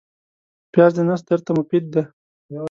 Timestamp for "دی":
1.93-2.03